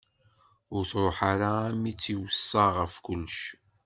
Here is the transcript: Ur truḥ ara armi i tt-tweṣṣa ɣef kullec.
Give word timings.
Ur 0.75 0.83
truḥ 0.91 1.17
ara 1.31 1.49
armi 1.65 1.87
i 1.91 1.93
tt-tweṣṣa 1.95 2.65
ɣef 2.77 2.93
kullec. 3.05 3.41